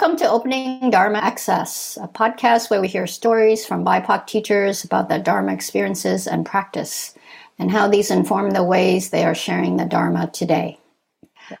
[0.00, 5.10] Welcome to Opening Dharma Access, a podcast where we hear stories from BIPOC teachers about
[5.10, 7.14] their Dharma experiences and practice,
[7.58, 10.78] and how these inform the ways they are sharing the Dharma today.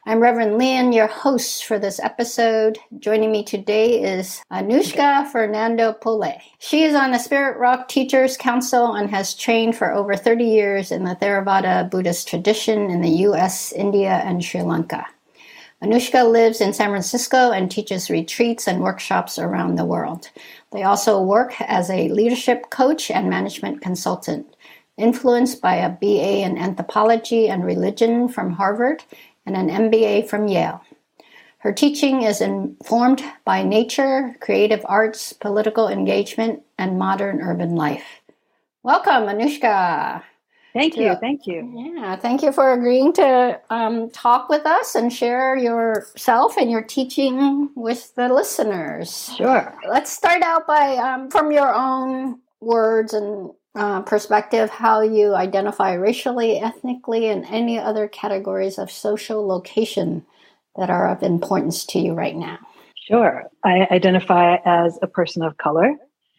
[0.06, 2.78] I'm Reverend Liên, your host for this episode.
[2.98, 6.40] Joining me today is Anushka Fernandopulle.
[6.60, 10.90] She is on the Spirit Rock Teachers Council and has trained for over 30 years
[10.90, 15.04] in the Theravada Buddhist tradition in the US, India, and Sri Lanka.
[15.82, 20.30] Anushka lives in San Francisco and teaches retreats and workshops around the world.
[20.72, 24.54] They also work as a leadership coach and management consultant.
[24.98, 29.02] Influenced by a BA in anthropology and religion from Harvard
[29.46, 30.82] and an MBA from Yale.
[31.58, 38.20] Her teaching is informed by nature, creative arts, political engagement, and modern urban life.
[38.82, 40.22] Welcome, Anushka.
[40.72, 41.16] Thank you.
[41.20, 41.94] Thank you.
[41.96, 46.82] Yeah, thank you for agreeing to um, talk with us and share yourself and your
[46.82, 49.34] teaching with the listeners.
[49.36, 49.76] Sure.
[49.88, 55.94] Let's start out by, um, from your own words and uh, perspective, how you identify
[55.94, 60.24] racially, ethnically, and any other categories of social location
[60.76, 62.58] that are of importance to you right now.
[63.08, 63.44] Sure.
[63.64, 65.94] I identify as a person of color.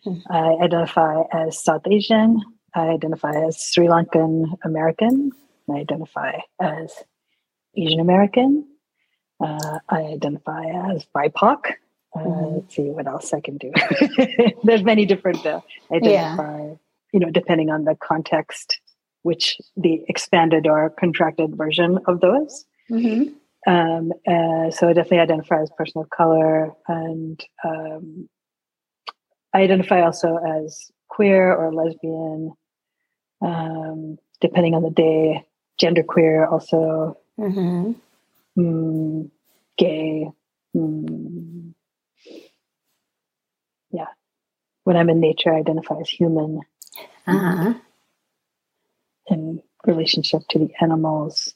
[0.05, 0.33] Mm-hmm.
[0.33, 2.41] I identify as South Asian.
[2.73, 5.31] I identify as Sri Lankan American.
[5.69, 7.03] I identify as
[7.75, 8.65] Asian American.
[9.43, 11.73] Uh, I identify as BIPOC.
[12.15, 12.55] Uh, mm-hmm.
[12.55, 13.71] Let's see what else I can do.
[14.63, 15.61] There's many different uh,
[15.91, 16.73] identify, yeah.
[17.13, 18.79] you know, depending on the context,
[19.23, 22.65] which the expanded or contracted version of those.
[22.89, 23.33] Mm-hmm.
[23.67, 28.27] Um, uh, so I definitely identify as person of color, and um,
[29.53, 32.53] I identify also as queer or lesbian,
[33.41, 35.45] um, depending on the day,
[35.81, 37.91] genderqueer, also mm-hmm.
[38.59, 39.29] mm,
[39.77, 40.29] gay.
[40.75, 41.73] Mm,
[43.91, 44.05] yeah.
[44.83, 46.61] When I'm in nature, I identify as human.
[47.27, 47.73] Uh-huh.
[49.27, 51.53] In relationship to the animals.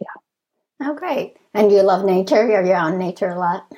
[0.00, 0.88] Yeah.
[0.88, 1.36] Oh, great.
[1.54, 2.36] And you love nature?
[2.36, 3.70] Are you on nature a lot?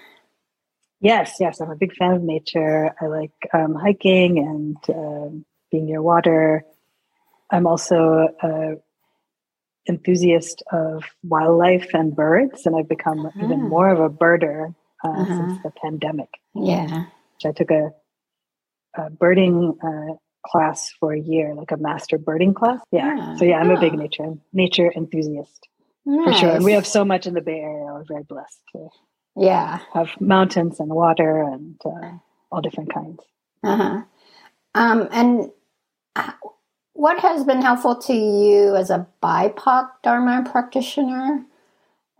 [1.00, 1.60] Yes, yes.
[1.60, 2.94] I'm a big fan of nature.
[3.00, 6.64] I like um, hiking and um, being near water.
[7.50, 8.80] I'm also an
[9.88, 13.44] enthusiast of wildlife and birds, and I've become uh-huh.
[13.44, 15.24] even more of a birder uh, uh-huh.
[15.24, 16.28] since the pandemic.
[16.54, 17.06] Yeah.
[17.44, 17.90] I took a,
[18.96, 20.14] a birding uh,
[20.46, 22.80] class for a year, like a master birding class.
[22.90, 23.16] Yeah.
[23.16, 23.36] yeah.
[23.36, 23.76] So yeah, I'm oh.
[23.76, 25.68] a big nature nature enthusiast
[26.04, 26.26] nice.
[26.26, 26.50] for sure.
[26.56, 27.92] And we have so much in the Bay Area.
[27.92, 28.88] We're very blessed to
[29.36, 32.12] yeah have mountains and water and uh,
[32.50, 33.22] all different kinds.
[33.62, 34.02] Uh huh.
[34.74, 35.50] Um, and
[36.92, 41.44] what has been helpful to you as a BIPOC Dharma practitioner?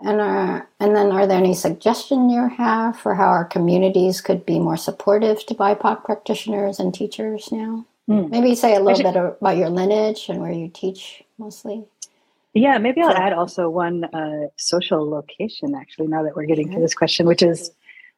[0.02, 4.46] And, are, and then, are there any suggestions you have for how our communities could
[4.46, 7.84] be more supportive to BIPOC practitioners and teachers now?
[8.08, 8.30] Mm.
[8.30, 11.84] Maybe say a little bit about your lineage and where you teach mostly.
[12.54, 16.76] Yeah, maybe I'll add also one uh, social location, actually, now that we're getting okay.
[16.76, 17.70] to this question, which is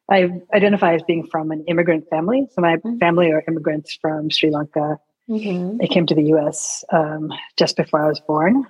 [0.09, 2.47] I identify as being from an immigrant family.
[2.51, 2.97] So my mm-hmm.
[2.97, 4.99] family are immigrants from Sri Lanka.
[5.29, 5.77] Mm-hmm.
[5.77, 8.65] They came to the US um, just before I was born.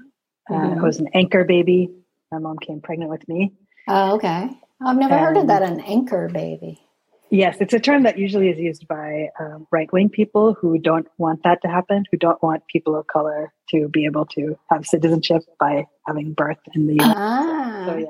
[0.49, 0.79] Uh, mm-hmm.
[0.79, 1.89] I was an anchor baby.
[2.31, 3.53] My mom came pregnant with me.
[3.87, 4.49] Oh, okay.
[4.85, 6.81] I've never and, heard of that, an anchor baby.
[7.29, 11.07] Yes, it's a term that usually is used by um, right wing people who don't
[11.17, 14.85] want that to happen, who don't want people of color to be able to have
[14.85, 17.13] citizenship by having birth in the US.
[17.15, 17.85] Ah.
[17.87, 18.07] So, yeah,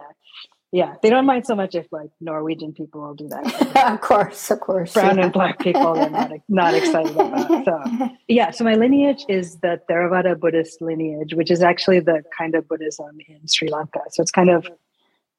[0.73, 3.77] yeah, they don't mind so much if like Norwegian people will do that.
[3.93, 4.91] of course, of course.
[4.91, 5.25] Brown yeah.
[5.25, 7.63] and black people are not not excited about.
[7.63, 12.55] So yeah, so my lineage is the Theravada Buddhist lineage, which is actually the kind
[12.55, 13.99] of Buddhism in Sri Lanka.
[14.09, 14.67] So it's kind of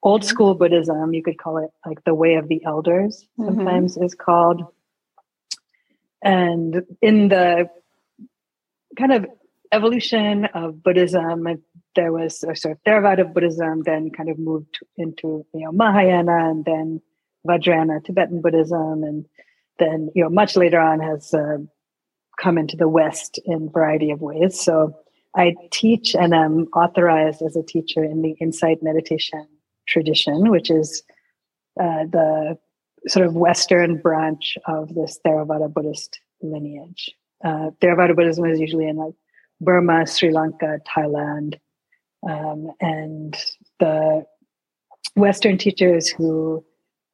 [0.04, 1.12] old school Buddhism.
[1.12, 3.26] You could call it like the way of the elders.
[3.36, 3.56] Mm-hmm.
[3.56, 4.04] Sometimes mm-hmm.
[4.04, 4.62] is called.
[6.22, 7.68] And in the
[8.96, 9.26] kind of
[9.72, 11.48] evolution of Buddhism,
[11.94, 16.50] there was a sort of Theravada Buddhism, then kind of moved into you know Mahayana,
[16.50, 17.00] and then
[17.46, 19.26] Vajrayana Tibetan Buddhism, and
[19.78, 21.58] then you know much later on has uh,
[22.40, 24.60] come into the West in variety of ways.
[24.60, 24.96] So
[25.36, 29.46] I teach and I'm authorized as a teacher in the Insight Meditation
[29.86, 31.02] tradition, which is
[31.80, 32.58] uh, the
[33.08, 37.10] sort of Western branch of this Theravada Buddhist lineage.
[37.44, 39.14] Uh, Theravada Buddhism is usually in like
[39.60, 41.58] Burma, Sri Lanka, Thailand,
[42.28, 43.36] um, and
[43.80, 44.24] the
[45.14, 46.64] Western teachers who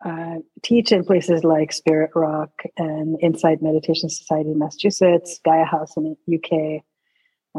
[0.04, 5.96] uh, teach in places like Spirit Rock and Insight Meditation Society in Massachusetts, Gaia House
[5.96, 6.82] in the UK,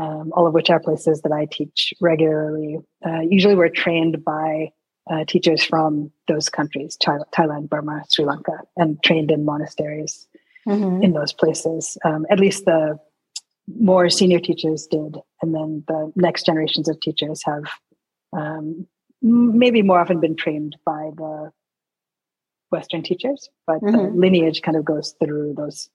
[0.01, 2.79] um, all of which are places that I teach regularly.
[3.05, 4.71] Uh, usually, we're trained by
[5.11, 10.27] uh, teachers from those countries Thailand, Burma, Sri Lanka, and trained in monasteries
[10.67, 11.03] mm-hmm.
[11.03, 11.97] in those places.
[12.05, 12.99] Um, at least the
[13.79, 15.17] more senior teachers did.
[15.41, 17.63] And then the next generations of teachers have
[18.33, 18.87] um,
[19.21, 21.51] maybe more often been trained by the
[22.71, 23.95] Western teachers, but mm-hmm.
[23.95, 25.89] the lineage kind of goes through those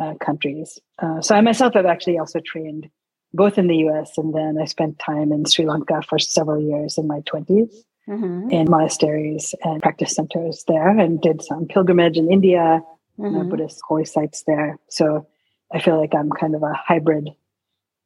[0.00, 0.78] uh, countries.
[1.00, 2.88] Uh, so I myself have actually also trained
[3.32, 6.96] both in the US and then I spent time in Sri Lanka for several years
[6.96, 7.74] in my 20s
[8.08, 8.50] mm-hmm.
[8.50, 13.36] in monasteries and practice centers there and did some pilgrimage in India, uh, mm-hmm.
[13.36, 14.78] uh, Buddhist holy sites there.
[14.88, 15.26] So
[15.72, 17.30] I feel like I'm kind of a hybrid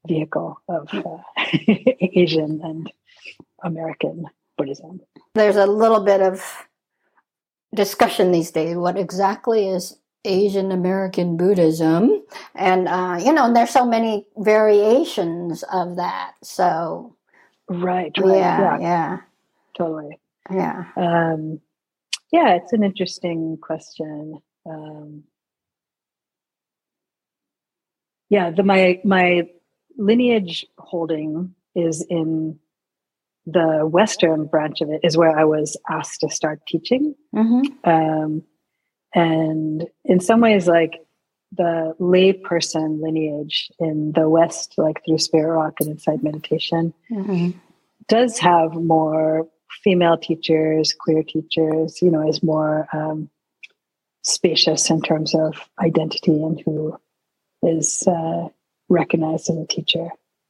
[0.07, 1.19] vehicle of uh,
[2.01, 2.93] Asian and
[3.63, 4.27] American
[4.57, 5.01] Buddhism.
[5.35, 6.67] There's a little bit of
[7.75, 8.77] discussion these days.
[8.77, 12.23] What exactly is Asian American Buddhism?
[12.55, 16.33] And, uh, you know, there's so many variations of that.
[16.43, 17.17] So,
[17.69, 18.37] right, right.
[18.37, 18.79] Yeah, yeah.
[18.81, 19.19] yeah.
[19.77, 20.19] Totally.
[20.51, 20.85] Yeah.
[20.97, 21.61] Um,
[22.33, 24.41] yeah, it's an interesting question.
[24.67, 25.25] Um,
[28.29, 29.49] yeah, the my my
[30.01, 32.59] lineage holding is in
[33.47, 37.15] the western branch of it is where I was asked to start teaching.
[37.35, 37.89] Mm-hmm.
[37.89, 38.43] Um,
[39.15, 41.01] and in some ways, like
[41.53, 47.59] the layperson lineage in the West, like through Spirit Rock and Insight Meditation, mm-hmm.
[48.09, 49.49] does have more
[49.83, 53.29] female teachers, queer teachers, you know, is more um,
[54.23, 56.97] spacious in terms of identity and who
[57.63, 58.49] is uh,
[58.91, 60.09] recognized as a teacher.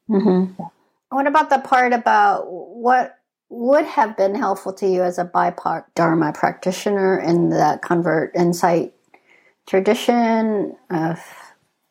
[0.08, 0.54] Mm-hmm.
[0.58, 0.69] Yeah.
[1.10, 5.84] What about the part about what would have been helpful to you as a BIPOC
[5.94, 8.92] Dharma practitioner in the convert insight
[9.66, 11.20] tradition of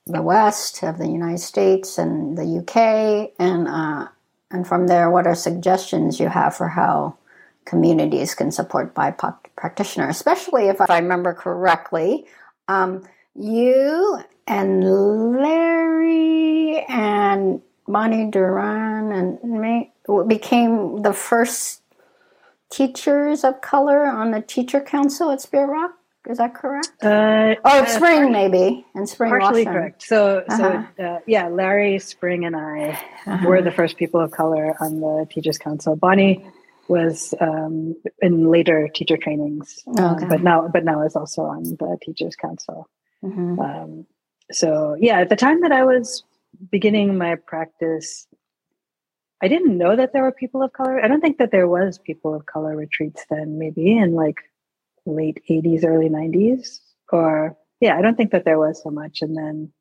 [0.06, 4.08] the West, of the United States and the UK, and uh,
[4.52, 7.16] and from there, what are suggestions you have for how
[7.66, 12.26] communities can support BIPOC practitioners, especially if I remember correctly,
[12.68, 13.04] um,
[13.36, 14.84] you and
[15.34, 19.92] Larry and Bonnie Duran and me
[20.28, 21.82] became the first
[22.70, 25.92] teachers of color on the teacher council at Spirit Rock.
[26.30, 26.92] Is that correct?
[27.02, 29.32] Uh, oh, uh, Spring maybe, and Spring.
[29.32, 30.04] Partially correct.
[30.04, 30.86] So, uh-huh.
[30.98, 33.48] so uh, yeah, Larry, Spring, and I uh-huh.
[33.48, 35.96] were the first people of color on the teachers council.
[35.96, 36.46] Bonnie
[36.88, 40.26] was um, in later teacher trainings, uh, okay.
[40.28, 42.90] but now, but now is also on the teachers council.
[43.24, 43.60] Mm-hmm.
[43.60, 44.06] Um,
[44.52, 46.24] so yeah, at the time that I was
[46.72, 48.28] beginning my practice,
[49.42, 51.04] I didn't know that there were people of color.
[51.04, 54.38] I don't think that there was people of color retreats then, maybe in like
[55.06, 56.80] late 80s, early 90s.
[57.12, 59.22] Or, yeah, I don't think that there was so much.
[59.22, 59.72] And then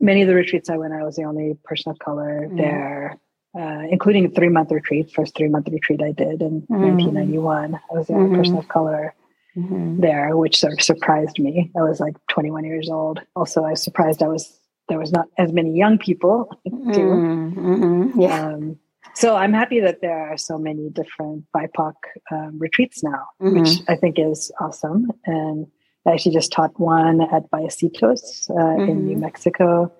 [0.00, 2.56] many of the retreats I went, I was the only person of color mm.
[2.56, 3.18] there,
[3.58, 6.68] uh, including a three month retreat, first three month retreat I did in mm.
[6.68, 7.74] 1991.
[7.74, 8.36] I was the only mm-hmm.
[8.36, 9.14] person of color.
[9.56, 10.00] Mm-hmm.
[10.00, 11.70] there, which sort of surprised me.
[11.76, 13.20] I was like 21 years old.
[13.36, 14.58] Also, I was surprised I was
[14.88, 16.72] there was not as many young people too.
[16.72, 18.20] Mm-hmm.
[18.20, 18.46] Yeah.
[18.46, 18.78] Um,
[19.14, 21.94] so I'm happy that there are so many different BIPOC
[22.30, 23.60] um, retreats now, mm-hmm.
[23.60, 25.10] which I think is awesome.
[25.26, 25.66] And
[26.06, 29.20] I actually just taught one at Vallecitos uh, in New mm-hmm.
[29.20, 29.92] Mexico,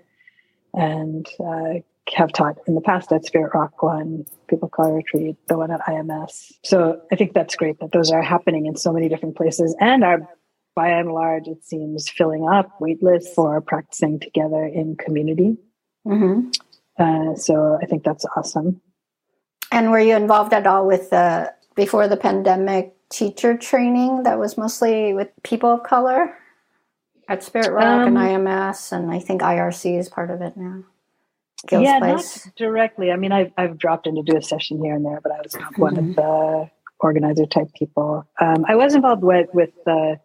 [0.74, 1.80] and uh,
[2.14, 5.80] have taught in the past at Spirit Rock one, People Color Retreat, the one at
[5.80, 6.52] IMS.
[6.64, 10.04] So I think that's great that those are happening in so many different places and
[10.04, 10.28] are
[10.74, 15.56] by and large, it seems filling up waitlists for practicing together in community.
[16.06, 16.48] Mm-hmm.
[16.98, 18.80] Uh, so I think that's awesome.
[19.70, 24.58] And were you involved at all with the before the pandemic teacher training that was
[24.58, 26.36] mostly with people of color
[27.28, 30.84] at Spirit Rock um, and IMS, and I think IRC is part of it now.
[31.68, 32.46] Gil's yeah, Place.
[32.46, 33.10] not directly.
[33.10, 35.40] I mean, I've I've dropped in to do a session here and there, but I
[35.42, 35.82] was not mm-hmm.
[35.82, 36.12] one of mm-hmm.
[36.14, 38.26] the organizer type people.
[38.40, 40.18] Um, I was involved with with the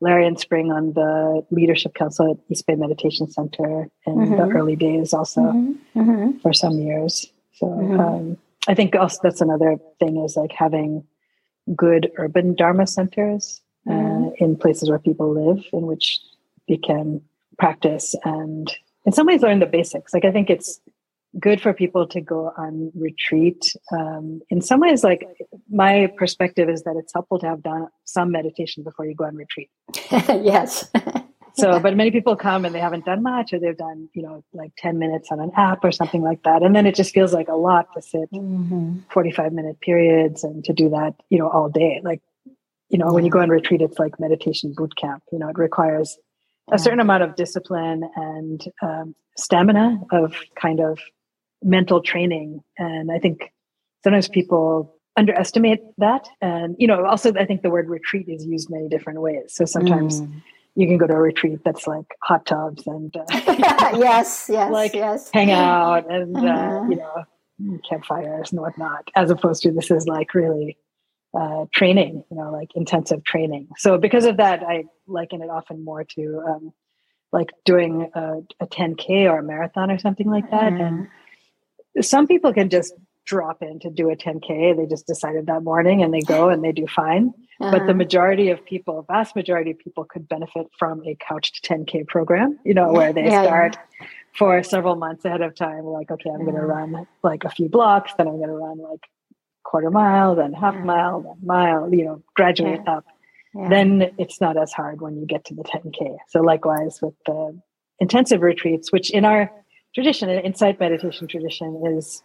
[0.00, 4.36] Larry and Spring on the leadership council at East Bay Meditation Center in mm-hmm.
[4.36, 6.00] the early days, also mm-hmm.
[6.00, 6.38] mm-hmm.
[6.38, 7.26] for some years.
[7.54, 8.00] So mm-hmm.
[8.00, 8.36] um,
[8.68, 11.04] I think also that's another thing is like having
[11.74, 16.20] good urban Dharma centers uh, in places where people live, in which
[16.68, 17.20] they can
[17.58, 18.70] practice and
[19.04, 20.14] in some ways learn the basics.
[20.14, 20.80] Like I think it's
[21.38, 23.74] good for people to go on retreat.
[23.92, 25.26] Um, in some ways, like
[25.70, 29.36] my perspective is that it's helpful to have done some meditation before you go on
[29.36, 29.70] retreat.
[30.12, 30.90] yes.
[31.54, 34.44] so, but many people come and they haven't done much, or they've done, you know,
[34.52, 36.62] like 10 minutes on an app or something like that.
[36.62, 38.98] And then it just feels like a lot to sit mm-hmm.
[39.10, 42.00] 45 minute periods and to do that, you know, all day.
[42.04, 42.22] Like,
[42.90, 45.24] you know, when you go on retreat, it's like meditation boot camp.
[45.32, 46.16] You know, it requires
[46.72, 50.98] a certain amount of discipline and um, stamina of kind of
[51.62, 52.60] mental training.
[52.78, 53.52] And I think
[54.02, 56.28] sometimes people underestimate that.
[56.40, 59.54] And, you know, also I think the word retreat is used many different ways.
[59.54, 60.42] So sometimes mm.
[60.74, 63.24] you can go to a retreat that's like hot tubs and, uh,
[63.96, 65.30] yes, yes, like yes.
[65.32, 66.86] hang out and, uh, uh-huh.
[66.88, 67.24] you know,
[67.88, 70.76] campfires and whatnot, as opposed to this is like really
[71.36, 73.68] uh, training, you know, like intensive training.
[73.76, 76.72] So because of that, I liken it often more to um,
[77.32, 80.72] like doing a, a, 10K or a marathon or something like that.
[80.72, 81.08] Mm.
[81.96, 82.94] And some people can just
[83.26, 84.76] drop in to do a 10K.
[84.76, 87.32] They just decided that morning and they go and they do fine.
[87.60, 87.70] Uh-huh.
[87.70, 87.94] But the uh-huh.
[87.94, 92.74] majority of people, vast majority of people could benefit from a couched 10K program, you
[92.74, 94.06] know, where they yeah, start yeah.
[94.36, 95.84] for several months ahead of time.
[95.84, 98.78] Like, okay, I'm going to run like a few blocks, then I'm going to run
[98.78, 99.00] like
[99.64, 103.04] quarter mile, then half mile, then mile, you know, graduate up.
[103.68, 106.16] Then it's not as hard when you get to the 10K.
[106.28, 107.56] So likewise with the
[108.00, 109.50] intensive retreats, which in our
[109.94, 112.22] tradition, insight meditation tradition is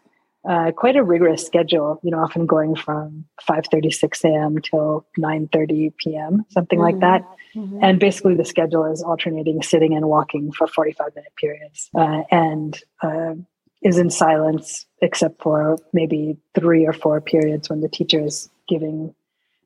[0.47, 1.99] uh, quite a rigorous schedule.
[2.03, 4.57] You know, often going from five thirty six a.m.
[4.59, 6.45] till nine thirty p.m.
[6.49, 6.85] something mm-hmm.
[6.85, 7.21] like that.
[7.55, 7.79] Mm-hmm.
[7.81, 12.21] And basically, the schedule is alternating sitting and walking for forty five minute periods, uh,
[12.31, 13.33] and uh,
[13.81, 19.13] is in silence except for maybe three or four periods when the teacher is giving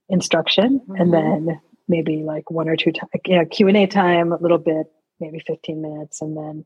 [0.09, 1.01] instruction, mm-hmm.
[1.01, 4.37] and then maybe like one or two t- you know, Q and A time, a
[4.37, 4.87] little bit,
[5.19, 6.65] maybe fifteen minutes, and then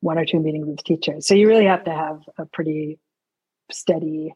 [0.00, 1.26] one or two meetings with teachers.
[1.26, 2.98] So you really have to have a pretty
[3.70, 4.34] steady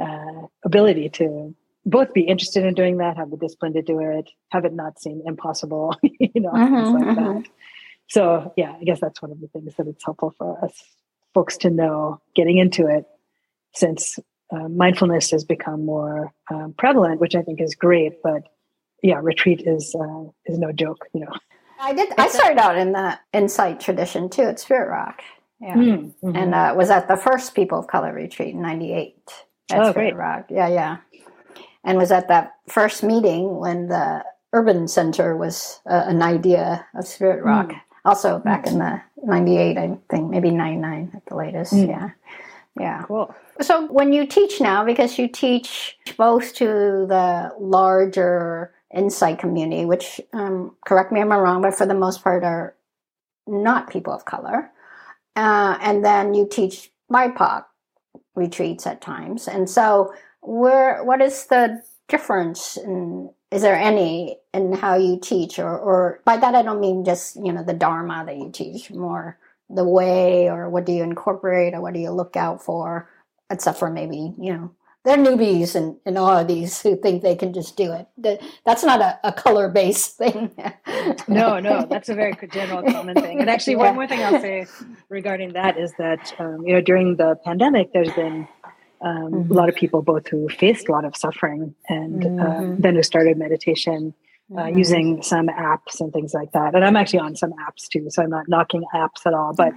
[0.00, 4.30] uh, ability to both be interested in doing that, have the discipline to do it,
[4.50, 7.44] have it not seem impossible, you know, things like that.
[8.08, 10.82] So yeah, I guess that's one of the things that it's helpful for us
[11.34, 13.04] folks to know getting into it,
[13.74, 14.18] since
[14.52, 18.22] uh, mindfulness has become more um, prevalent, which I think is great.
[18.22, 18.42] But
[19.02, 21.32] yeah, retreat is uh, is no joke, you know.
[21.80, 22.12] I did.
[22.18, 25.22] I started out in the insight tradition too at Spirit Rock,
[25.62, 25.74] yeah.
[25.74, 29.14] Mm, hmm And uh, was at the first People of Color retreat in 98
[29.70, 30.16] at oh, Spirit great.
[30.16, 30.46] Rock.
[30.50, 30.96] Yeah, yeah.
[31.84, 37.06] And was at that first meeting when the Urban Center was uh, an idea of
[37.06, 37.68] Spirit Rock.
[37.68, 37.80] Mm.
[38.04, 41.72] Also back in the 98, I think, maybe 99 at the latest.
[41.72, 41.88] Mm.
[41.88, 42.10] Yeah.
[42.78, 43.02] Yeah.
[43.02, 43.34] Cool.
[43.60, 50.20] So when you teach now, because you teach both to the larger insight community, which,
[50.32, 52.74] um, correct me if I'm wrong, but for the most part are
[53.46, 54.70] not people of color.
[55.36, 57.64] Uh, and then you teach BIPOC
[58.34, 59.48] retreats at times.
[59.48, 62.76] And so, where what is the difference?
[62.76, 67.04] In, is there any in how you teach, or, or by that I don't mean
[67.04, 71.02] just you know the dharma that you teach, more the way, or what do you
[71.02, 73.10] incorporate, or what do you look out for,
[73.50, 77.34] except for maybe you know they're newbies and, and all of these who think they
[77.34, 78.40] can just do it.
[78.64, 80.54] That's not a, a color based thing.
[81.28, 83.40] no, no, that's a very general common thing.
[83.40, 83.80] And actually, yeah.
[83.80, 84.66] one more thing I'll say
[85.08, 88.46] regarding that is that um, you know during the pandemic, there's been
[89.02, 89.52] um, mm-hmm.
[89.52, 92.72] a lot of people both who faced a lot of suffering and uh, mm-hmm.
[92.72, 94.14] uh, then who started meditation.
[94.50, 94.76] Uh, mm-hmm.
[94.76, 96.74] using some apps and things like that.
[96.74, 99.54] And I'm actually on some apps too, so I'm not knocking apps at all.
[99.54, 99.72] But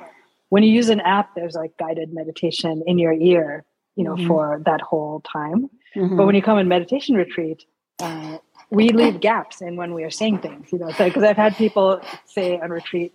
[0.49, 3.63] when you use an app, there's like guided meditation in your ear
[3.95, 4.27] you know, mm-hmm.
[4.27, 5.69] for that whole time.
[5.95, 6.17] Mm-hmm.
[6.17, 7.65] But when you come in meditation retreat,
[7.99, 8.37] uh,
[8.69, 12.01] we leave gaps in when we are saying things, you know, because I've had people
[12.25, 13.13] say on retreat,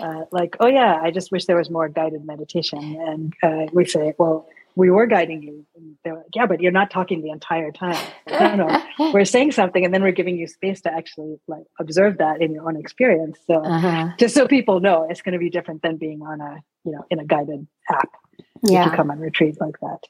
[0.00, 2.96] uh, like, oh yeah, I just wish there was more guided meditation.
[3.06, 5.64] And uh, we say, well, we were guiding you.
[5.76, 7.96] And they're like, yeah, but you're not talking the entire time.
[8.28, 12.18] no, no, we're saying something and then we're giving you space to actually like observe
[12.18, 13.38] that in your own experience.
[13.46, 14.10] So uh-huh.
[14.18, 17.04] just so people know, it's going to be different than being on a, you know,
[17.10, 18.10] in a guided app.
[18.62, 18.86] Yeah.
[18.86, 20.00] If you come on retreat like that.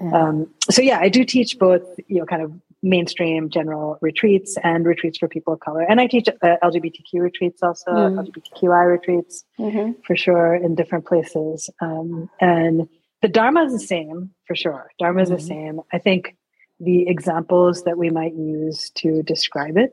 [0.00, 4.86] Um, so yeah, I do teach both, you know, kind of mainstream general retreats and
[4.86, 5.82] retreats for people of color.
[5.82, 8.26] And I teach uh, LGBTQ retreats also, mm.
[8.26, 10.00] LGBTQI retreats mm-hmm.
[10.06, 11.68] for sure in different places.
[11.80, 12.88] Um, and
[13.22, 14.90] the Dharma is the same for sure.
[14.98, 15.36] Dharma is mm-hmm.
[15.36, 15.80] the same.
[15.92, 16.36] I think
[16.78, 19.92] the examples that we might use to describe it,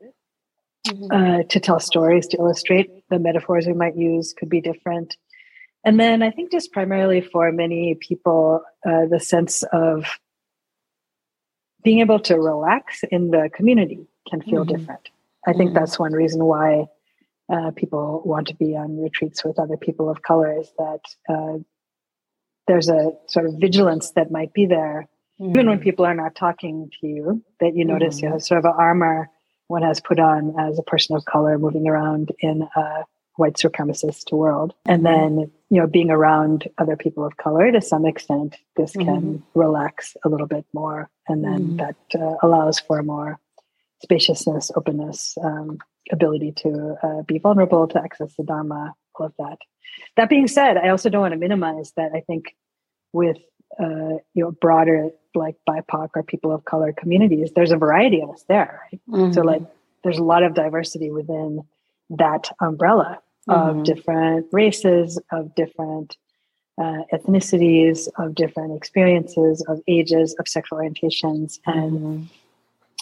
[0.87, 1.11] mm-hmm.
[1.11, 5.17] uh, to tell stories, to illustrate the metaphors we might use could be different.
[5.83, 10.05] And then I think just primarily for many people, uh, the sense of
[11.83, 14.75] being able to relax in the community can feel mm-hmm.
[14.75, 15.09] different.
[15.45, 15.79] I think mm-hmm.
[15.79, 16.87] that's one reason why
[17.49, 21.59] uh, people want to be on retreats with other people of color is that uh,
[22.67, 25.07] there's a sort of vigilance that might be there,
[25.39, 25.51] mm-hmm.
[25.51, 25.83] even when mm-hmm.
[25.83, 29.29] people are not talking to you, that you notice you have sort of an armor
[29.67, 33.03] one has put on as a person of color moving around in a
[33.35, 34.73] white supremacist world.
[34.85, 35.37] And mm-hmm.
[35.37, 39.59] then you know being around other people of color to some extent this can mm-hmm.
[39.59, 41.77] relax a little bit more and then mm-hmm.
[41.77, 43.39] that uh, allows for more
[44.03, 45.77] spaciousness openness um,
[46.11, 49.57] ability to uh, be vulnerable to access the dharma of that
[50.15, 52.55] that being said i also don't want to minimize that i think
[53.13, 53.37] with
[53.79, 58.31] uh, you know broader like BIPOC or people of color communities, there's a variety of
[58.31, 58.81] us there.
[58.91, 59.01] Right?
[59.09, 59.33] Mm-hmm.
[59.33, 59.61] So like
[60.03, 61.63] there's a lot of diversity within
[62.09, 63.79] that umbrella mm-hmm.
[63.79, 66.17] of different races, of different
[66.77, 72.23] uh, ethnicities, of different experiences, of ages, of sexual orientations, and mm-hmm.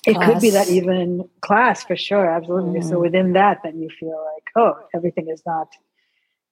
[0.06, 2.82] it could be that even class for sure, absolutely.
[2.82, 3.02] So mm-hmm.
[3.02, 5.70] within that, then you feel like, oh, everything is not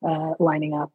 [0.08, 0.92] uh, lining up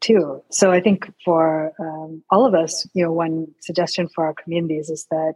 [0.00, 0.42] too.
[0.50, 4.88] So I think for um, all of us, you know, one suggestion for our communities
[4.90, 5.34] is that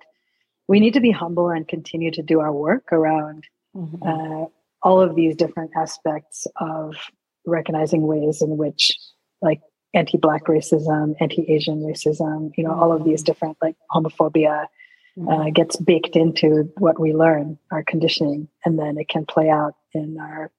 [0.68, 3.44] we need to be humble and continue to do our work around
[3.76, 4.02] mm-hmm.
[4.02, 4.46] uh,
[4.82, 6.96] all of these different aspects of
[7.46, 8.98] recognizing ways in which,
[9.42, 9.60] like,
[9.92, 12.80] anti-black racism, anti-Asian racism, you know, mm-hmm.
[12.82, 13.26] all of these mm-hmm.
[13.26, 14.66] different like homophobia
[15.16, 15.28] mm-hmm.
[15.28, 19.74] uh, gets baked into what we learn, our conditioning, and then it can play out
[19.92, 20.50] in our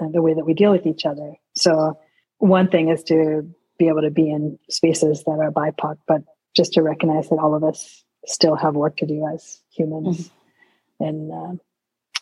[0.00, 1.34] uh, the way that we deal with each other.
[1.56, 1.98] So
[2.38, 3.48] one thing is to
[3.78, 6.22] be able to be in spaces that are BIPOC, but
[6.54, 10.28] just to recognize that all of us still have work to do as humans
[11.00, 11.04] mm-hmm.
[11.04, 11.62] and uh,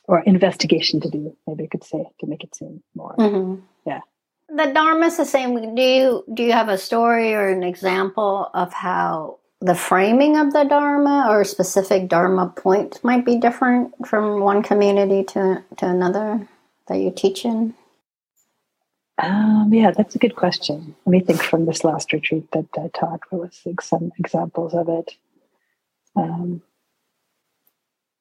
[0.05, 3.61] or investigation to do maybe you could say to make it seem more mm-hmm.
[3.87, 4.01] yeah
[4.49, 8.51] the dharma is the same do you do you have a story or an example
[8.55, 13.93] of how the framing of the dharma or a specific dharma point might be different
[14.07, 16.49] from one community to to another
[16.89, 17.75] that you teach in
[19.23, 20.97] um, yeah, that's a good question.
[21.07, 23.21] Let me think from this last retreat that I taught.
[23.31, 25.13] What was some examples of it?
[26.17, 26.63] Um,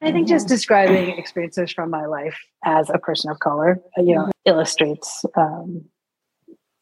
[0.02, 4.16] I think just describing experiences from my life as a person of color, uh, you
[4.16, 4.30] know, mm-hmm.
[4.46, 5.86] illustrates um,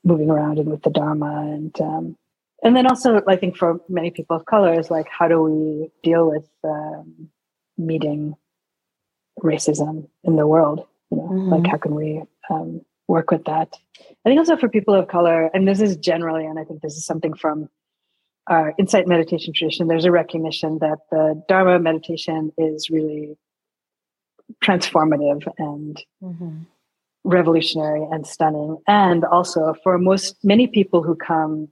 [0.04, 2.18] moving around and with the Dharma, and um,
[2.64, 5.92] and then also I think for many people of color is like how do we
[6.04, 7.30] deal with um,
[7.78, 8.36] meeting
[9.42, 10.86] racism in the world?
[11.10, 11.50] You know, mm-hmm.
[11.50, 13.76] like how can we um, work with that.
[14.00, 16.96] I think also for people of color, and this is generally, and I think this
[16.96, 17.68] is something from
[18.48, 23.36] our insight meditation tradition, there's a recognition that the Dharma meditation is really
[24.64, 26.60] transformative and mm-hmm.
[27.24, 28.78] revolutionary and stunning.
[28.88, 31.68] And also for most, many people who come,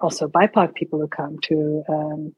[0.00, 2.34] also BIPOC people who come to um,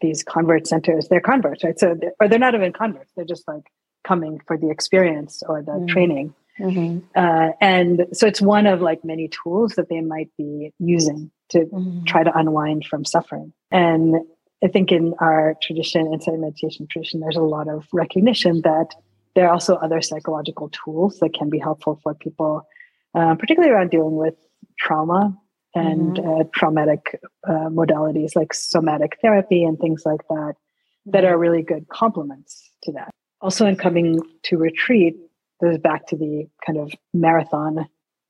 [0.00, 1.78] these convert centers, they're converts, right?
[1.78, 3.64] So, they're, or they're not even converts, they're just like
[4.04, 5.86] coming for the experience or the mm-hmm.
[5.86, 6.34] training.
[6.60, 6.98] Mm-hmm.
[7.14, 11.60] Uh, and so it's one of like many tools that they might be using to
[11.60, 12.04] mm-hmm.
[12.04, 13.52] try to unwind from suffering.
[13.70, 14.16] And
[14.64, 18.94] I think in our tradition, insight meditation tradition, there's a lot of recognition that
[19.34, 22.66] there are also other psychological tools that can be helpful for people,
[23.14, 24.34] uh, particularly around dealing with
[24.78, 25.36] trauma
[25.74, 26.40] and mm-hmm.
[26.40, 30.54] uh, traumatic uh, modalities like somatic therapy and things like that,
[31.04, 31.34] that mm-hmm.
[31.34, 33.10] are really good complements to that.
[33.42, 35.16] Also, in coming to retreat,
[35.60, 37.86] goes back to the kind of marathon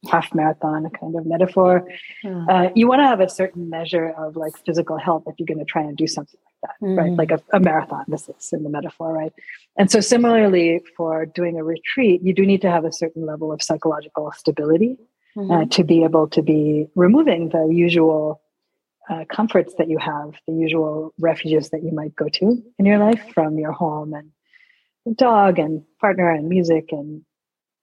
[0.08, 1.86] half marathon kind of metaphor
[2.24, 2.48] mm.
[2.48, 5.58] uh, you want to have a certain measure of like physical health if you're going
[5.58, 6.96] to try and do something like that mm.
[6.96, 9.32] right like a, a, marathon this is in the metaphor right
[9.76, 13.52] and so similarly for doing a retreat you do need to have a certain level
[13.52, 14.96] of psychological stability
[15.36, 15.50] mm-hmm.
[15.50, 18.40] uh, to be able to be removing the usual
[19.08, 22.98] uh, comforts that you have the usual refuges that you might go to in your
[22.98, 24.30] life from your home and
[25.14, 27.22] dog and partner and music and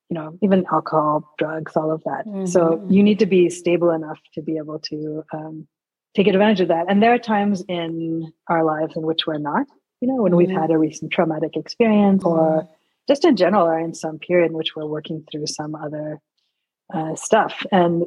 [0.09, 2.45] you know even alcohol drugs all of that mm-hmm.
[2.45, 5.67] so you need to be stable enough to be able to um,
[6.15, 9.65] take advantage of that and there are times in our lives in which we're not
[10.01, 10.37] you know when mm-hmm.
[10.37, 12.39] we've had a recent traumatic experience mm-hmm.
[12.39, 12.69] or
[13.07, 16.19] just in general or in some period in which we're working through some other
[16.93, 18.03] uh, stuff and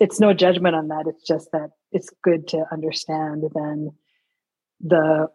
[0.00, 3.90] it's no judgment on that it's just that it's good to understand then
[4.80, 5.28] the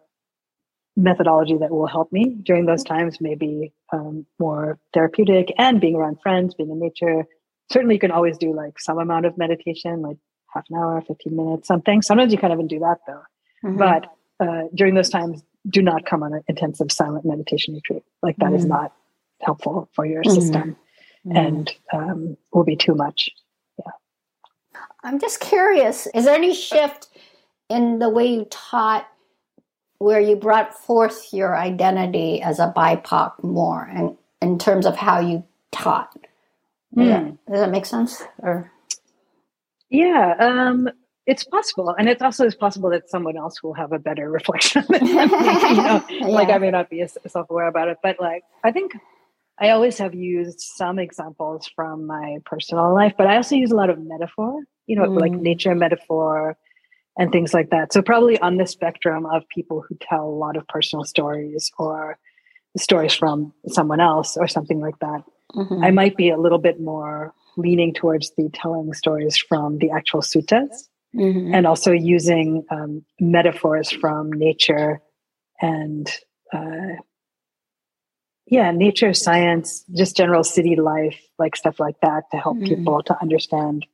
[0.99, 6.17] methodology that will help me during those times maybe um, more therapeutic and being around
[6.21, 7.25] friends being in nature
[7.71, 10.17] certainly you can always do like some amount of meditation like
[10.53, 13.23] half an hour 15 minutes something sometimes you can't even do that though
[13.63, 13.77] mm-hmm.
[13.77, 18.35] but uh, during those times do not come on an intensive silent meditation retreat like
[18.37, 18.55] that mm-hmm.
[18.55, 18.93] is not
[19.41, 20.35] helpful for your mm-hmm.
[20.35, 20.75] system
[21.25, 21.37] mm-hmm.
[21.37, 23.29] and um, will be too much
[23.77, 27.07] yeah i'm just curious is there any shift
[27.69, 29.07] in the way you taught
[29.99, 35.19] where you brought forth your identity as a BIPOC more and in terms of how
[35.19, 36.13] you taught.
[36.95, 37.09] Does, mm.
[37.09, 37.51] that, hmm.
[37.51, 38.23] does that make sense?
[38.39, 38.71] Or
[39.89, 40.89] yeah, um,
[41.25, 44.83] it's possible, and it's also possible that someone else will have a better reflection.
[44.89, 46.03] Than me, you know?
[46.09, 46.27] yeah.
[46.27, 48.93] Like I may not be self-aware about it, but like I think
[49.59, 53.75] I always have used some examples from my personal life, but I also use a
[53.75, 54.63] lot of metaphor.
[54.87, 55.19] You know, mm.
[55.19, 56.57] like nature metaphor,
[57.19, 57.91] and things like that.
[57.91, 62.17] So probably on the spectrum of people who tell a lot of personal stories or
[62.77, 65.23] stories from someone else or something like that.
[65.53, 65.83] Mm-hmm.
[65.83, 70.21] I might be a little bit more leaning towards the telling stories from the actual
[70.21, 71.53] suttas mm-hmm.
[71.53, 75.01] and also using um, metaphors from nature
[75.61, 76.09] and
[76.53, 76.95] uh,
[78.45, 82.75] yeah, nature, science, just general city life, like stuff like that, to help mm-hmm.
[82.75, 83.85] people to understand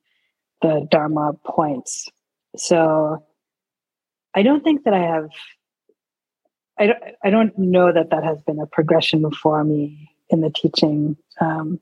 [0.62, 2.08] the Dharma points.
[2.58, 3.24] So
[4.34, 5.30] I don't think that I have.
[6.78, 7.04] I don't.
[7.24, 11.18] I don't know that that has been a progression for me in the teaching.
[11.39, 11.80] Um,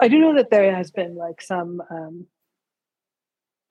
[0.00, 1.82] I do know that there has been like some.
[1.90, 2.26] Um,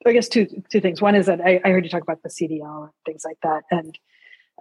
[0.06, 1.02] I guess two two things.
[1.02, 3.64] One is that I, I heard you talk about the CDL and things like that,
[3.72, 3.98] and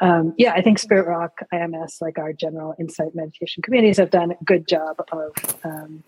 [0.00, 4.32] um, yeah, I think Spirit Rock, IMS, like our general insight meditation communities, have done
[4.32, 5.32] a good job of
[5.64, 6.02] um,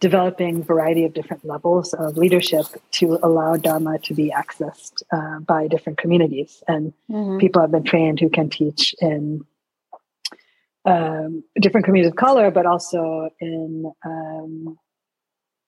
[0.00, 5.68] developing variety of different levels of leadership to allow Dharma to be accessed uh, by
[5.68, 6.62] different communities.
[6.68, 7.38] And mm-hmm.
[7.38, 9.44] people have been trained who can teach in
[10.84, 14.78] um, different communities of color, but also in um,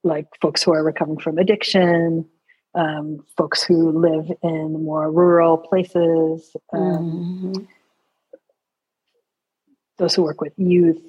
[0.04, 2.26] like folks who are recovering from addiction,
[2.74, 7.64] um, folks who live in more rural places, um, mm-hmm.
[9.98, 11.02] those who work with youth,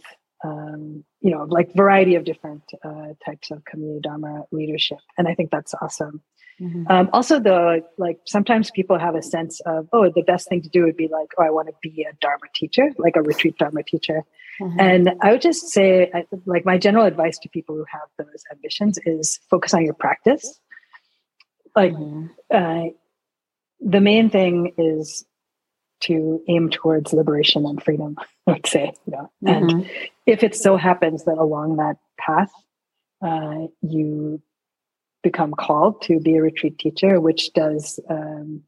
[0.43, 4.99] um, you know, like variety of different uh, types of community Dharma leadership.
[5.17, 6.21] And I think that's awesome.
[6.61, 6.83] Mm-hmm.
[6.89, 10.69] Um, also, the like sometimes people have a sense of, oh, the best thing to
[10.69, 13.57] do would be like, oh, I want to be a Dharma teacher, like a retreat
[13.57, 14.23] Dharma teacher.
[14.59, 14.79] Mm-hmm.
[14.79, 16.11] And I would just say,
[16.47, 20.59] like, my general advice to people who have those ambitions is focus on your practice
[21.77, 22.25] like mm-hmm.
[22.51, 22.89] uh,
[23.79, 25.25] the main thing is
[25.99, 28.15] to aim towards liberation and freedom
[28.47, 29.31] i would say you know?
[29.43, 29.69] mm-hmm.
[29.69, 29.89] and
[30.25, 32.51] if it so happens that along that path
[33.21, 34.41] uh, you
[35.23, 38.61] become called to be a retreat teacher which does um,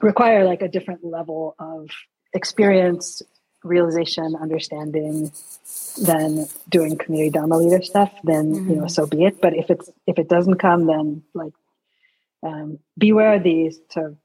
[0.00, 1.88] require like a different level of
[2.34, 3.22] experience
[3.62, 5.30] realization understanding
[6.02, 8.70] than doing community dharma leader stuff then mm-hmm.
[8.70, 8.88] you know mm-hmm.
[8.88, 11.52] so be it but if it's if it doesn't come then like
[12.42, 14.16] um, beware these sort of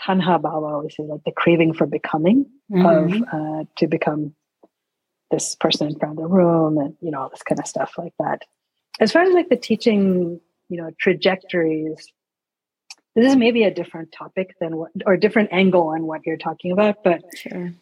[0.00, 2.86] tanha bhava, we say like the craving for becoming mm-hmm.
[2.86, 4.34] of uh, to become
[5.30, 7.94] this person in front of the room and you know all this kind of stuff
[7.98, 8.42] like that.
[8.98, 12.12] As far as like the teaching, you know, trajectories,
[13.14, 16.36] this is maybe a different topic than what or a different angle on what you're
[16.36, 17.72] talking about, but sure.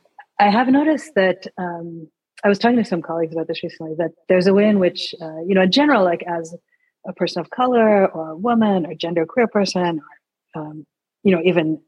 [0.40, 2.08] I have noticed that um,
[2.44, 5.12] I was talking to some colleagues about this recently that there's a way in which,
[5.20, 6.54] uh, you know, in general, like as
[7.06, 10.00] a person of color or a woman or gender queer person
[10.54, 10.86] or um,
[11.22, 11.80] you know even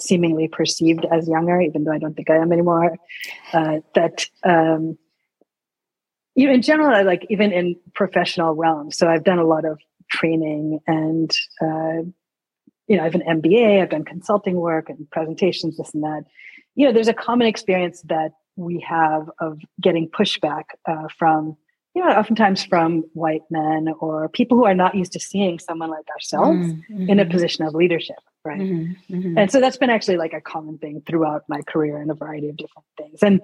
[0.00, 2.96] seemingly perceived as younger even though i don't think i am anymore
[3.52, 4.96] uh, that um,
[6.34, 9.64] you know in general I like even in professional realms so i've done a lot
[9.64, 9.78] of
[10.10, 11.30] training and
[11.62, 12.02] uh,
[12.88, 16.24] you know i have an mba i've done consulting work and presentations this and that
[16.74, 21.56] you know there's a common experience that we have of getting pushback uh, from
[21.94, 25.90] you know, oftentimes from white men or people who are not used to seeing someone
[25.90, 27.08] like ourselves mm-hmm.
[27.08, 27.32] in a mm-hmm.
[27.32, 28.60] position of leadership, right?
[28.60, 29.14] Mm-hmm.
[29.14, 29.38] mm-hmm.
[29.38, 32.48] And so that's been actually like a common thing throughout my career in a variety
[32.48, 33.22] of different things.
[33.22, 33.40] And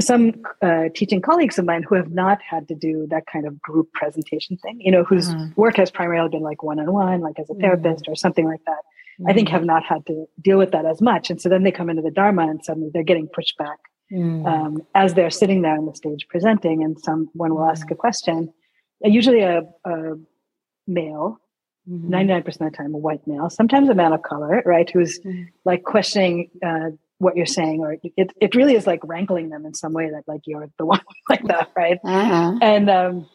[0.00, 3.60] some uh, teaching colleagues of mine who have not had to do that kind of
[3.60, 5.46] group presentation thing, you know, whose uh-huh.
[5.56, 8.12] work has primarily been like one on one, like as a therapist mm-hmm.
[8.12, 8.82] or something like that.
[9.26, 11.28] I think have not had to deal with that as much.
[11.28, 13.78] And so then they come into the Dharma and suddenly they're getting pushed back
[14.12, 14.46] mm.
[14.46, 18.52] um, as they're sitting there on the stage presenting, and someone will ask a question.
[19.02, 20.14] Usually, a, a
[20.86, 21.40] male,
[21.88, 22.12] mm-hmm.
[22.12, 25.44] 99% of the time, a white male, sometimes a man of color, right, who's mm-hmm.
[25.64, 29.74] like questioning uh, what you're saying, or it, it really is like rankling them in
[29.74, 31.98] some way that like you're the one like that, right?
[32.04, 32.58] Uh-huh.
[32.60, 33.28] And um,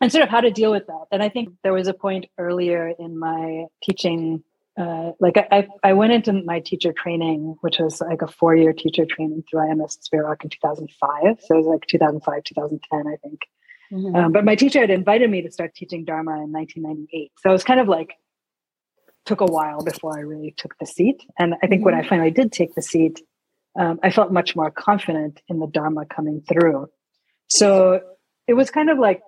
[0.00, 1.06] and sort of how to deal with that.
[1.12, 4.42] And I think there was a point earlier in my teaching
[4.76, 8.72] uh, like I, I went into my teacher training, which was like a four year
[8.72, 11.40] teacher training through IMS Spirit Rock in 2005.
[11.40, 13.40] So it was like 2005, 2010, I think.
[13.92, 14.14] Mm-hmm.
[14.14, 17.32] Um, but my teacher had invited me to start teaching Dharma in 1998.
[17.38, 18.14] So it was kind of like,
[19.26, 21.24] took a while before I really took the seat.
[21.38, 21.84] And I think mm-hmm.
[21.84, 22.08] when I mm-hmm.
[22.08, 23.22] finally did take the seat,
[23.78, 26.88] um, I felt much more confident in the Dharma coming through.
[27.48, 28.00] So
[28.46, 29.22] it was kind of like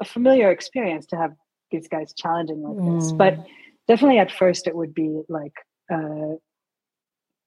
[0.00, 1.32] a familiar experience to have
[1.70, 3.00] these guys challenging like mm.
[3.00, 3.12] this.
[3.12, 3.46] But
[3.88, 5.54] definitely at first it would be like
[5.90, 6.34] a uh,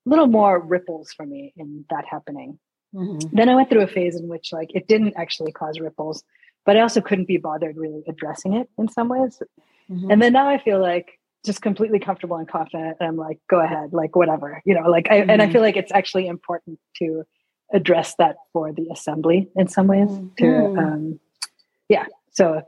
[0.05, 2.59] little more ripples for me in that happening.
[2.97, 3.35] Mm-hmm.
[3.35, 6.23] Then I went through a phase in which like it didn't actually cause ripples,
[6.65, 9.41] but I also couldn't be bothered really addressing it in some ways.
[9.89, 10.11] Mm-hmm.
[10.11, 12.97] And then now I feel like just completely comfortable and confident.
[12.99, 15.29] And I'm like, go ahead, like whatever, you know, like I mm-hmm.
[15.29, 15.53] and I mm-hmm.
[15.53, 17.23] feel like it's actually important to
[17.73, 20.09] address that for the assembly in some ways.
[20.09, 20.79] To mm-hmm.
[20.79, 21.19] um
[21.89, 22.05] yeah.
[22.31, 22.63] So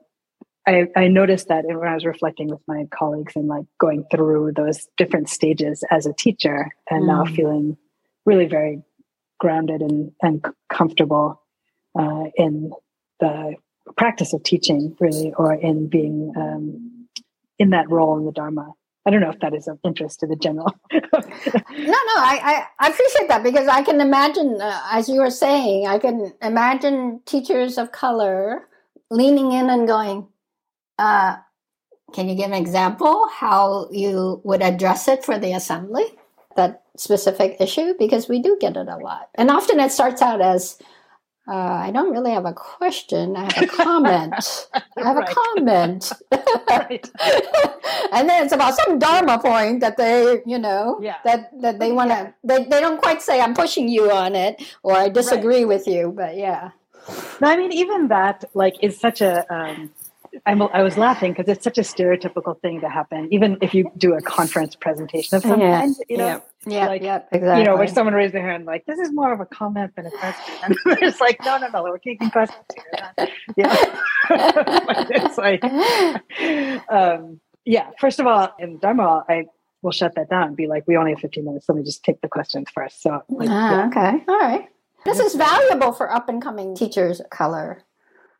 [0.67, 4.53] I, I noticed that when I was reflecting with my colleagues and like going through
[4.55, 7.07] those different stages as a teacher and mm.
[7.07, 7.75] now feeling
[8.25, 8.83] really very
[9.39, 11.41] grounded and, and comfortable
[11.97, 12.71] uh, in
[13.19, 13.55] the
[13.97, 17.07] practice of teaching really or in being um,
[17.57, 18.73] in that role in the dharma
[19.05, 20.71] I don't know if that is of interest to the general.
[20.91, 25.87] no, no, I, I, appreciate that because I can imagine, uh, as you were saying,
[25.87, 28.67] I can imagine teachers of color
[29.09, 30.27] leaning in and going,
[30.99, 31.37] uh,
[32.13, 36.05] can you give an example how you would address it for the assembly,
[36.55, 37.93] that specific issue?
[37.97, 39.29] Because we do get it a lot.
[39.35, 40.77] And often it starts out as,
[41.47, 43.35] uh, I don't really have a question.
[43.35, 44.67] I have a comment.
[44.73, 46.11] I have a comment.
[48.11, 51.15] and then it's about some dharma point that they, you know, yeah.
[51.25, 52.33] that that they want to.
[52.43, 55.67] They they don't quite say I'm pushing you on it or I disagree right.
[55.67, 56.71] with you, but yeah.
[57.41, 59.89] No, I mean even that like is such a um,
[60.45, 63.27] I'm, I was laughing because it's such a stereotypical thing to happen.
[63.31, 66.87] Even if you do a conference presentation of some yeah, kind, you know, yeah, yeah,
[66.87, 67.59] like, yeah, exactly.
[67.59, 70.05] You know, where someone raised their hand, like, "This is more of a comment than
[70.05, 73.75] a question," and it's like, "No, no, no, we're taking questions here." Yeah,
[74.29, 75.63] it's like,
[76.89, 77.89] um, yeah.
[77.99, 79.45] First of all, in Dharma, I
[79.81, 81.67] will shut that down and be like, "We only have 15 minutes.
[81.67, 83.01] Let me just take the questions first.
[83.01, 83.87] So, like, ah, yeah.
[83.87, 84.69] okay, all right.
[85.05, 87.83] This is valuable for up and coming teachers of color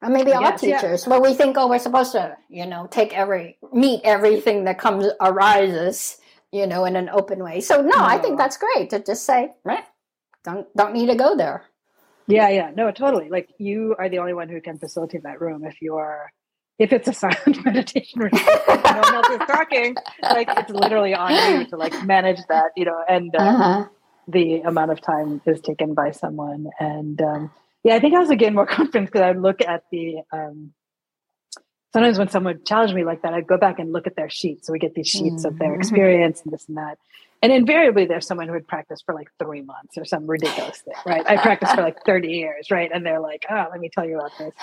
[0.02, 1.04] or maybe all yes, teachers.
[1.04, 1.10] Yeah.
[1.10, 5.06] Well, we think, oh, we're supposed to, you know, take every meet everything that comes
[5.20, 6.18] arises,
[6.52, 7.60] you know, in an open way.
[7.60, 8.04] So no, no.
[8.04, 9.84] I think that's great to just say, right,
[10.44, 11.64] don't don't need to go there.
[12.28, 13.30] Yeah, yeah, no, totally.
[13.30, 16.32] Like you are the only one who can facilitate that room if you are
[16.78, 19.96] if it's a silent meditation room, no one else is talking.
[20.22, 23.86] Like it's literally on you to like manage that, you know, and um, uh-huh.
[24.30, 27.22] the amount of time is taken by someone and.
[27.22, 27.52] um
[27.84, 30.22] yeah, I think I also gained more confidence because I'd look at the.
[30.32, 30.74] Um,
[31.94, 34.68] sometimes when someone challenged me like that, I'd go back and look at their sheets.
[34.68, 35.48] So we get these sheets mm-hmm.
[35.48, 35.80] of their mm-hmm.
[35.82, 36.98] experience and this and that.
[37.42, 40.94] And invariably, there's someone who had practiced for like three months or some ridiculous thing,
[41.06, 41.26] right?
[41.26, 42.92] I practiced for like 30 years, right?
[42.94, 44.54] And they're like, oh, let me tell you about this.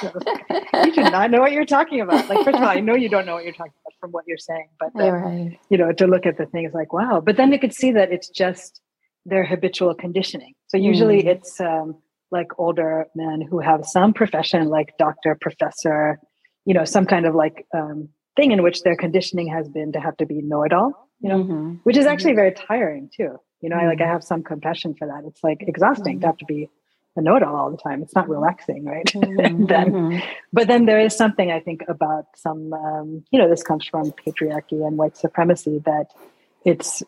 [0.84, 2.28] you do not know what you're talking about.
[2.28, 4.24] Like, first of all, I know you don't know what you're talking about from what
[4.26, 5.58] you're saying, but then, right.
[5.70, 7.22] you know, to look at the things like, wow.
[7.24, 8.82] But then you could see that it's just
[9.24, 10.52] their habitual conditioning.
[10.66, 11.28] So usually mm.
[11.28, 11.96] it's, um,
[12.30, 16.18] like older men who have some profession like doctor professor
[16.64, 20.00] you know some kind of like um, thing in which their conditioning has been to
[20.00, 21.74] have to be know-it-all you know mm-hmm.
[21.84, 22.36] which is actually mm-hmm.
[22.36, 23.86] very tiring too you know mm-hmm.
[23.86, 24.12] i like i mm-hmm.
[24.12, 26.26] have some compassion for that it's like exhausting to mm-hmm.
[26.26, 26.68] have to be
[27.18, 29.10] a know-it-all all the time it's not relaxing right
[29.68, 33.86] then but then there is something i think about some um, you know this comes
[33.86, 36.08] from patriarchy and white supremacy that
[36.64, 37.02] it's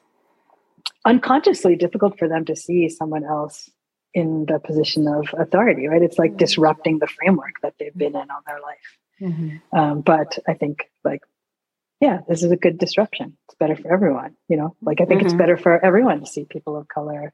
[1.04, 3.70] unconsciously difficult for them to see someone else
[4.14, 6.02] in the position of authority, right?
[6.02, 8.98] It's like disrupting the framework that they've been in all their life.
[9.20, 9.78] Mm-hmm.
[9.78, 11.22] Um, but I think, like,
[12.00, 13.36] yeah, this is a good disruption.
[13.46, 14.76] It's better for everyone, you know.
[14.80, 15.26] Like, I think mm-hmm.
[15.26, 17.32] it's better for everyone to see people of color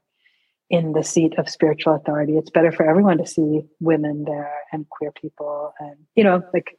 [0.69, 2.37] in the seat of spiritual authority.
[2.37, 6.77] It's better for everyone to see women there and queer people, and you know, like,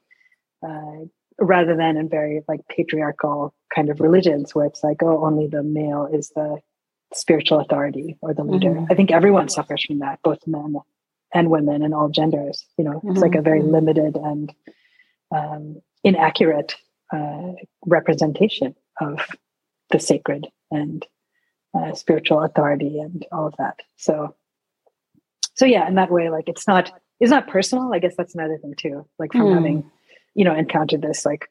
[0.66, 1.06] uh,
[1.38, 5.62] rather than in very like patriarchal kind of religions where it's like, oh, only the
[5.62, 6.59] male is the
[7.14, 8.71] spiritual authority or the leader.
[8.71, 8.87] Mm-hmm.
[8.90, 10.77] I think everyone suffers from that, both men
[11.33, 12.64] and women and all genders.
[12.79, 13.11] You know, mm-hmm.
[13.11, 13.73] it's like a very mm-hmm.
[13.73, 14.53] limited and
[15.35, 16.75] um, inaccurate
[17.12, 17.53] uh,
[17.85, 19.21] representation of
[19.90, 21.07] the sacred and
[21.75, 23.81] uh, spiritual authority and all of that.
[23.97, 24.35] So,
[25.55, 27.92] so yeah, in that way, like it's not it's not personal.
[27.92, 29.07] I guess that's another thing too.
[29.19, 29.55] Like from mm.
[29.55, 29.90] having
[30.35, 31.49] you know encountered this like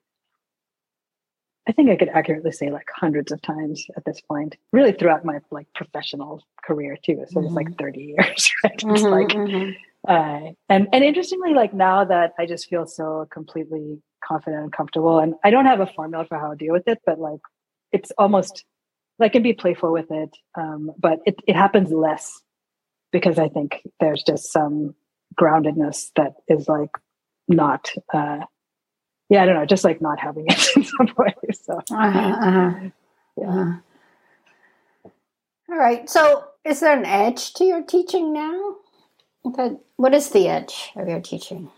[1.67, 5.25] I think I could accurately say like hundreds of times at this point, really throughout
[5.25, 7.25] my like professional career too.
[7.29, 7.45] So mm-hmm.
[7.47, 8.77] it's like 30 years, right?
[8.77, 9.71] Mm-hmm, it's like, mm-hmm.
[10.07, 15.19] uh, and, and interestingly, like now that I just feel so completely confident and comfortable
[15.19, 17.41] and I don't have a formula for how to deal with it, but like,
[17.91, 18.63] it's almost
[19.17, 20.29] like I can be playful with it.
[20.55, 22.41] Um, but it, it happens less
[23.11, 24.93] because I think there's just some
[25.39, 26.91] groundedness that is like
[27.47, 28.41] not, uh,
[29.29, 31.33] yeah, I don't know, just like not having it in some way.
[31.53, 32.89] So, uh-huh, uh-huh.
[33.37, 33.47] yeah.
[33.47, 33.79] Uh-huh.
[35.69, 36.09] All right.
[36.09, 38.75] So, is there an edge to your teaching now?
[39.57, 41.69] That what is the edge of your teaching,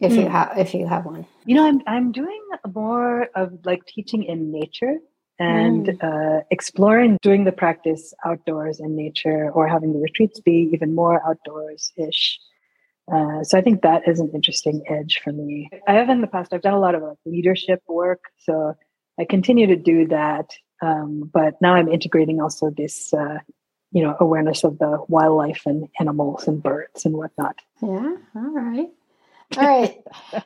[0.00, 0.16] if mm.
[0.16, 0.30] you hmm.
[0.30, 1.26] have if you have one?
[1.46, 2.42] You know, I'm I'm doing
[2.74, 4.96] more of like teaching in nature
[5.38, 6.02] and mm.
[6.02, 11.26] uh, exploring doing the practice outdoors in nature, or having the retreats be even more
[11.26, 12.38] outdoors ish.
[13.12, 15.70] Uh, so I think that is an interesting edge for me.
[15.86, 18.24] I have in the past, I've done a lot of like leadership work.
[18.38, 18.74] So
[19.18, 20.50] I continue to do that.
[20.82, 23.38] Um, but now I'm integrating also this, uh,
[23.90, 27.56] you know, awareness of the wildlife and animals and birds and whatnot.
[27.82, 28.16] Yeah.
[28.36, 28.88] All right.
[29.56, 29.96] All right.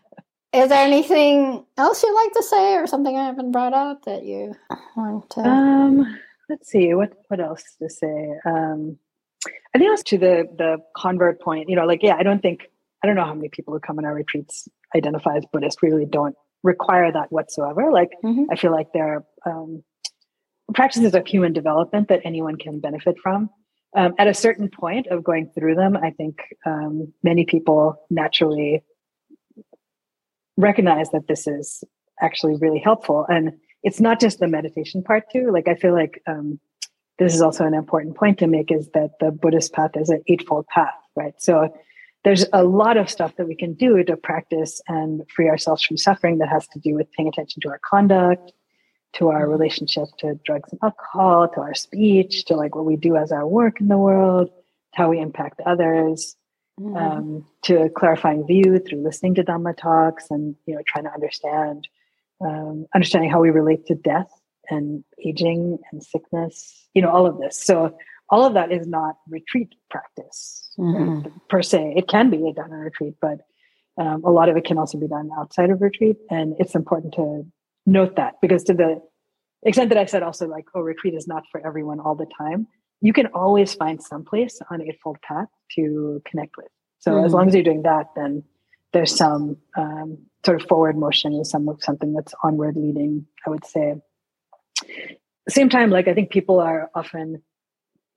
[0.53, 4.25] is there anything else you'd like to say or something I haven't brought up that
[4.25, 4.55] you
[4.97, 5.41] want to?
[5.41, 6.95] Um, let's see.
[6.95, 8.39] What, what else to say?
[8.47, 8.99] Um,
[9.75, 11.69] I think it's to the the convert point.
[11.69, 12.71] You know, like yeah, I don't think
[13.03, 15.83] I don't know how many people who come in our retreats identify as Buddhist.
[15.83, 17.91] We really don't require that whatsoever.
[17.91, 18.45] Like mm-hmm.
[18.51, 19.83] I feel like there are um,
[20.75, 23.51] practices of human development that anyone can benefit from.
[23.95, 28.83] Um, at a certain point of going through them, I think um, many people naturally
[30.57, 31.85] recognize that this is
[32.21, 33.27] actually really helpful.
[33.29, 33.53] And
[33.83, 35.51] it's not just the meditation part too.
[35.53, 36.59] Like I feel like um,
[37.23, 40.23] this is also an important point to make is that the Buddhist path is an
[40.27, 41.35] eightfold path, right?
[41.41, 41.73] So
[42.25, 45.97] there's a lot of stuff that we can do to practice and free ourselves from
[45.97, 48.53] suffering that has to do with paying attention to our conduct,
[49.15, 53.17] to our relationship to drugs and alcohol, to our speech, to like what we do
[53.17, 54.51] as our work in the world,
[54.95, 56.37] how we impact others,
[56.81, 56.97] mm-hmm.
[56.97, 61.89] um, to clarifying view through listening to Dhamma talks and you know trying to understand,
[62.41, 64.31] um, understanding how we relate to death
[64.71, 67.59] and aging and sickness, you know, all of this.
[67.59, 67.97] So
[68.31, 71.29] all of that is not retreat practice mm-hmm.
[71.49, 71.95] per se.
[71.97, 73.41] It can be done in retreat, but
[73.99, 76.17] um, a lot of it can also be done outside of retreat.
[76.31, 77.45] And it's important to
[77.85, 79.03] note that because to the
[79.65, 82.67] extent that I said also like, oh, retreat is not for everyone all the time,
[83.01, 86.69] you can always find some place on Eightfold Path to connect with.
[87.01, 87.27] So mm-hmm.
[87.27, 88.45] as long as you're doing that, then
[88.93, 93.27] there's some um, sort of forward motion, some something that's onward leading.
[93.47, 93.97] I would say.
[95.49, 97.43] Same time, like I think people are often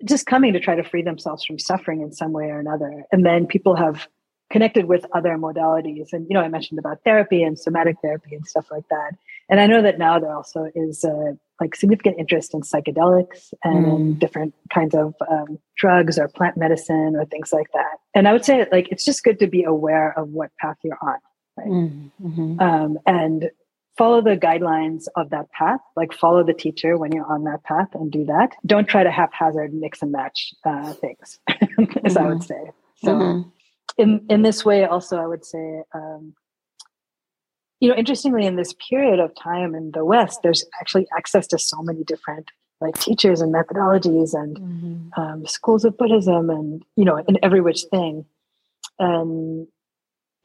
[0.04, 3.06] just coming to try to free themselves from suffering in some way or another.
[3.12, 4.08] And then people have
[4.52, 6.14] connected with other modalities.
[6.14, 9.14] And, you know, I mentioned about therapy and somatic therapy and stuff like that.
[9.50, 13.86] And I know that now there also is a like significant interest in psychedelics and
[13.86, 14.20] mm.
[14.20, 17.98] different kinds of um, drugs or plant medicine or things like that.
[18.14, 20.98] And I would say like it's just good to be aware of what path you're
[21.02, 21.18] on,
[21.58, 21.68] right?
[21.68, 22.12] Mm.
[22.22, 22.60] Mm-hmm.
[22.60, 23.50] Um, and
[23.98, 27.88] follow the guidelines of that path like follow the teacher when you're on that path
[27.94, 32.18] and do that don't try to haphazard mix and match uh, things as mm-hmm.
[32.18, 32.42] i would mm-hmm.
[32.42, 33.50] say so mm-hmm.
[33.98, 36.34] in in this way also i would say um,
[37.80, 41.58] you know interestingly in this period of time in the west there's actually access to
[41.58, 42.50] so many different
[42.82, 45.22] like teachers and methodologies and mm-hmm.
[45.22, 48.26] um, schools of buddhism and you know in every which thing
[49.00, 49.68] and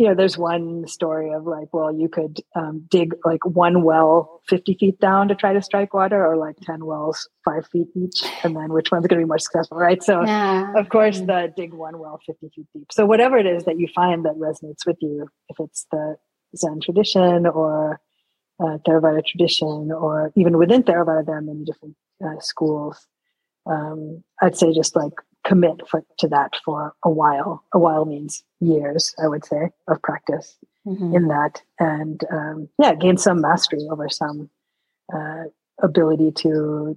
[0.00, 4.40] you know, there's one story of like, well, you could um, dig like one well
[4.48, 8.24] 50 feet down to try to strike water, or like 10 wells five feet each,
[8.42, 10.02] and then which one's going to be more successful, right?
[10.02, 10.72] So, yeah.
[10.74, 12.86] of course, the dig one well 50 feet deep.
[12.90, 16.16] So, whatever it is that you find that resonates with you, if it's the
[16.56, 18.00] Zen tradition or
[18.58, 23.06] uh, Theravada tradition, or even within Theravada, there are many different uh, schools.
[23.70, 25.12] Um, I'd say just like
[25.44, 27.64] commit for, to that for a while.
[27.72, 31.14] A while means years, I would say, of practice mm-hmm.
[31.14, 34.50] in that, and um, yeah, gain some mastery over some
[35.12, 35.44] uh,
[35.82, 36.96] ability to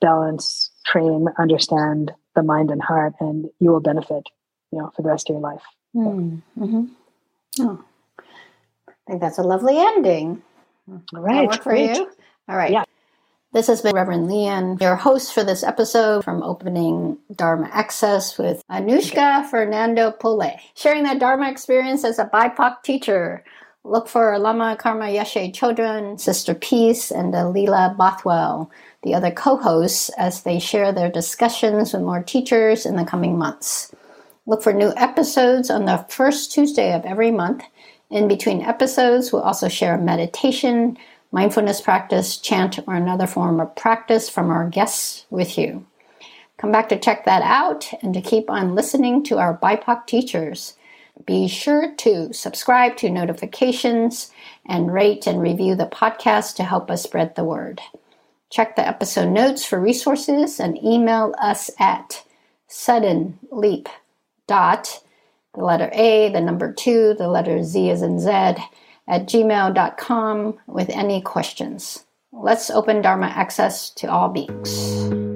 [0.00, 4.24] balance, train, understand the mind and heart, and you will benefit,
[4.72, 5.62] you know, for the rest of your life.
[5.94, 6.86] Mm-hmm.
[7.60, 7.84] Oh,
[8.88, 10.42] I think that's a lovely ending.
[10.88, 11.96] All right, work for Great.
[11.96, 12.10] you.
[12.48, 12.72] All right.
[12.72, 12.84] Yeah.
[13.56, 18.62] This has been Reverend Liên, your host for this episode from Opening Dharma Access with
[18.70, 23.42] Anushka Fernandopulle, sharing that Dharma experience as a BIPOC teacher.
[23.82, 28.70] Look for Lama Karma Yeshe Chödrön, Sister Peace, and Leela Bothwell,
[29.02, 33.38] the other co hosts, as they share their discussions with more teachers in the coming
[33.38, 33.90] months.
[34.44, 37.64] Look for new episodes on the first Tuesday of every month.
[38.10, 40.98] In between episodes, we'll also share meditation
[41.32, 45.86] mindfulness practice, chant, or another form of practice from our guests with you.
[46.58, 50.74] Come back to check that out and to keep on listening to our BIPOC teachers.
[51.24, 54.30] Be sure to subscribe to notifications
[54.66, 57.80] and rate and review the podcast to help us spread the word.
[58.50, 62.24] Check the episode notes for resources and email us at
[62.68, 63.88] sudden leap
[64.46, 65.02] dot
[65.56, 68.56] the letter A, the number two, the letter Z as in Z
[69.08, 72.04] at gmail.com with any questions.
[72.32, 75.35] Let's open Dharma access to all beings.